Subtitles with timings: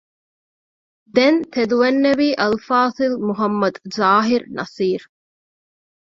[1.15, 5.05] ދެން ތެދުވެންނެވީ އަލްފާޟިލް މުޙައްމަދު ޒާހިރު ނަޞީރު